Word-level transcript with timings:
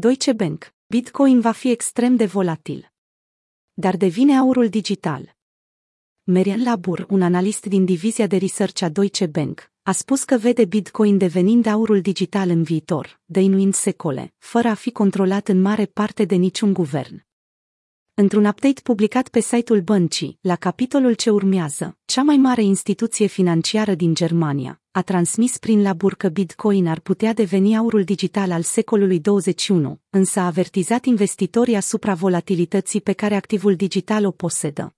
Deutsche 0.00 0.32
Bank, 0.32 0.74
Bitcoin 0.86 1.40
va 1.40 1.52
fi 1.52 1.70
extrem 1.70 2.16
de 2.16 2.26
volatil. 2.26 2.92
Dar 3.72 3.96
devine 3.96 4.36
aurul 4.36 4.68
digital. 4.68 5.36
Merian 6.22 6.62
Labur, 6.62 7.06
un 7.08 7.22
analist 7.22 7.66
din 7.66 7.84
divizia 7.84 8.26
de 8.26 8.36
research 8.36 8.82
a 8.82 8.88
Deutsche 8.88 9.26
Bank, 9.26 9.70
a 9.82 9.92
spus 9.92 10.24
că 10.24 10.36
vede 10.36 10.64
Bitcoin 10.64 11.18
devenind 11.18 11.66
aurul 11.66 12.00
digital 12.00 12.48
în 12.48 12.62
viitor, 12.62 13.20
dăinuind 13.24 13.74
secole, 13.74 14.34
fără 14.38 14.68
a 14.68 14.74
fi 14.74 14.90
controlat 14.90 15.48
în 15.48 15.60
mare 15.60 15.86
parte 15.86 16.24
de 16.24 16.34
niciun 16.34 16.72
guvern. 16.72 17.26
Într-un 18.14 18.44
update 18.44 18.80
publicat 18.82 19.28
pe 19.28 19.40
site-ul 19.40 19.80
băncii, 19.80 20.38
la 20.40 20.56
capitolul 20.56 21.14
ce 21.14 21.30
urmează, 21.30 21.98
cea 22.04 22.22
mai 22.22 22.36
mare 22.36 22.62
instituție 22.62 23.26
financiară 23.26 23.94
din 23.94 24.14
Germania 24.14 24.80
a 24.98 25.02
transmis 25.02 25.58
prin 25.58 25.82
labur 25.82 26.14
că 26.14 26.28
Bitcoin 26.28 26.86
ar 26.86 27.00
putea 27.00 27.32
deveni 27.32 27.76
aurul 27.76 28.04
digital 28.04 28.50
al 28.50 28.62
secolului 28.62 29.20
21, 29.20 30.00
însă 30.10 30.40
a 30.40 30.46
avertizat 30.46 31.04
investitorii 31.04 31.74
asupra 31.74 32.14
volatilității 32.14 33.00
pe 33.00 33.12
care 33.12 33.34
activul 33.34 33.76
digital 33.76 34.24
o 34.24 34.30
posedă. 34.30 34.94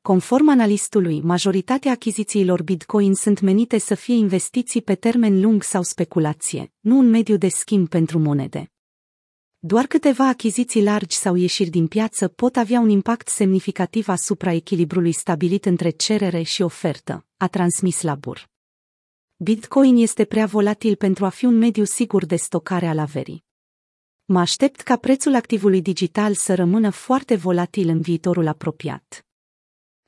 Conform 0.00 0.48
analistului, 0.48 1.20
majoritatea 1.20 1.92
achizițiilor 1.92 2.62
Bitcoin 2.62 3.14
sunt 3.14 3.40
menite 3.40 3.78
să 3.78 3.94
fie 3.94 4.14
investiții 4.14 4.82
pe 4.82 4.94
termen 4.94 5.40
lung 5.40 5.62
sau 5.62 5.82
speculație, 5.82 6.72
nu 6.80 6.98
un 6.98 7.10
mediu 7.10 7.36
de 7.36 7.48
schimb 7.48 7.88
pentru 7.88 8.18
monede. 8.18 8.72
Doar 9.58 9.86
câteva 9.86 10.28
achiziții 10.28 10.82
largi 10.82 11.16
sau 11.16 11.34
ieșiri 11.34 11.70
din 11.70 11.86
piață 11.86 12.28
pot 12.28 12.56
avea 12.56 12.80
un 12.80 12.88
impact 12.88 13.28
semnificativ 13.28 14.08
asupra 14.08 14.52
echilibrului 14.52 15.12
stabilit 15.12 15.64
între 15.64 15.90
cerere 15.90 16.42
și 16.42 16.62
ofertă, 16.62 17.26
a 17.36 17.46
transmis 17.46 18.02
Labur. 18.02 18.50
Bitcoin 19.42 19.96
este 19.96 20.24
prea 20.24 20.46
volatil 20.46 20.96
pentru 20.96 21.24
a 21.24 21.28
fi 21.28 21.44
un 21.44 21.58
mediu 21.58 21.84
sigur 21.84 22.24
de 22.24 22.36
stocare 22.36 22.86
al 22.86 22.98
averii. 22.98 23.44
Mă 24.24 24.40
aștept 24.40 24.80
ca 24.80 24.96
prețul 24.96 25.34
activului 25.34 25.82
digital 25.82 26.34
să 26.34 26.54
rămână 26.54 26.90
foarte 26.90 27.34
volatil 27.34 27.88
în 27.88 28.00
viitorul 28.00 28.46
apropiat. 28.46 29.26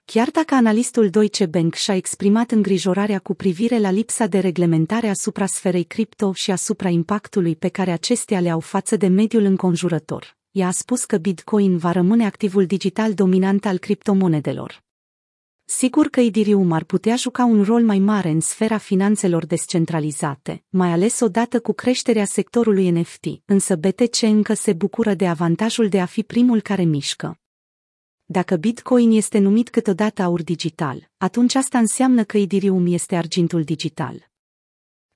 Chiar 0.04 0.30
dacă 0.30 0.54
analistul 0.54 1.10
Deutsche 1.10 1.46
Bank 1.46 1.74
și-a 1.74 1.94
exprimat 1.94 2.50
îngrijorarea 2.50 3.18
cu 3.18 3.34
privire 3.34 3.78
la 3.78 3.90
lipsa 3.90 4.26
de 4.26 4.38
reglementare 4.38 5.08
asupra 5.08 5.46
sferei 5.46 5.84
cripto 5.84 6.32
și 6.32 6.50
asupra 6.50 6.88
impactului 6.88 7.56
pe 7.56 7.68
care 7.68 7.90
acestea 7.90 8.40
le 8.40 8.50
au 8.50 8.60
față 8.60 8.96
de 8.96 9.06
mediul 9.06 9.44
înconjurător, 9.44 10.36
ea 10.50 10.66
a 10.66 10.70
spus 10.70 11.04
că 11.04 11.16
Bitcoin 11.16 11.76
va 11.76 11.92
rămâne 11.92 12.26
activul 12.26 12.66
digital 12.66 13.14
dominant 13.14 13.66
al 13.66 13.78
criptomonedelor. 13.78 14.82
Sigur 15.66 16.08
că 16.08 16.20
Ethereum 16.20 16.72
ar 16.72 16.84
putea 16.84 17.16
juca 17.16 17.44
un 17.44 17.62
rol 17.62 17.82
mai 17.82 17.98
mare 17.98 18.28
în 18.28 18.40
sfera 18.40 18.78
finanțelor 18.78 19.46
descentralizate, 19.46 20.64
mai 20.68 20.92
ales 20.92 21.20
odată 21.20 21.60
cu 21.60 21.72
creșterea 21.72 22.24
sectorului 22.24 22.90
NFT, 22.90 23.24
însă 23.44 23.76
BTC 23.76 24.22
încă 24.22 24.54
se 24.54 24.72
bucură 24.72 25.14
de 25.14 25.28
avantajul 25.28 25.88
de 25.88 26.00
a 26.00 26.04
fi 26.04 26.22
primul 26.22 26.60
care 26.60 26.82
mișcă. 26.82 27.40
Dacă 28.24 28.56
Bitcoin 28.56 29.10
este 29.10 29.38
numit 29.38 29.70
câteodată 29.70 30.22
aur 30.22 30.42
digital, 30.42 31.10
atunci 31.16 31.54
asta 31.54 31.78
înseamnă 31.78 32.24
că 32.24 32.38
Ethereum 32.38 32.86
este 32.86 33.16
argintul 33.16 33.62
digital. 33.62 34.30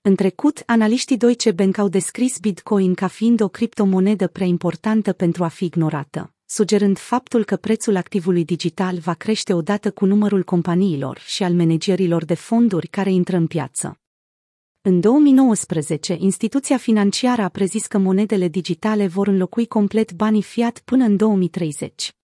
În 0.01 0.15
trecut, 0.15 0.63
analiștii 0.67 1.17
Deutsche 1.17 1.53
Bank 1.53 1.79
au 1.79 1.89
descris 1.89 2.39
Bitcoin 2.39 2.95
ca 2.95 3.07
fiind 3.07 3.41
o 3.41 3.49
criptomonedă 3.49 4.29
prea 4.29 4.47
importantă 4.47 5.13
pentru 5.13 5.45
a 5.45 5.49
fi 5.49 5.65
ignorată, 5.65 6.35
sugerând 6.51 6.99
faptul 6.99 7.45
că 7.45 7.57
prețul 7.57 7.97
activului 7.97 8.45
digital 8.45 8.99
va 8.99 9.15
crește 9.15 9.53
odată 9.53 9.91
cu 9.91 10.05
numărul 10.05 10.43
companiilor 10.43 11.19
și 11.19 11.43
al 11.43 11.53
managerilor 11.53 12.25
de 12.25 12.35
fonduri 12.35 12.87
care 12.87 13.13
intră 13.13 13.37
în 13.37 13.47
piață. 13.47 14.01
În 14.81 15.01
2019, 15.01 16.17
instituția 16.19 16.77
financiară 16.77 17.43
a 17.43 17.49
prezis 17.49 17.87
că 17.87 17.99
monedele 17.99 18.49
digitale 18.49 19.07
vor 19.07 19.27
înlocui 19.27 19.67
complet 19.67 20.13
banii 20.13 20.43
fiat 20.43 20.81
până 20.85 21.05
în 21.05 21.17
2030. 21.17 22.18